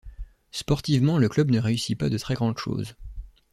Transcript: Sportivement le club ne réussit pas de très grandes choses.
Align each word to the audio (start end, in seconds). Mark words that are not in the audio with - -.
Sportivement 0.49 1.19
le 1.19 1.29
club 1.29 1.51
ne 1.51 1.59
réussit 1.59 1.95
pas 1.95 2.09
de 2.09 2.17
très 2.17 2.33
grandes 2.33 2.57
choses. 2.57 2.95